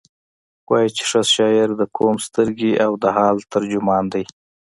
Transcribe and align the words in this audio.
وایي 0.69 0.89
چې 0.95 1.03
ښه 1.09 1.21
شاعر 1.33 1.69
د 1.77 1.81
قوم 1.97 2.15
سترګې 2.27 2.71
او 2.85 2.91
د 3.03 3.05
حال 3.15 3.35
ترجمان 3.53 4.03
دی. 4.13 4.23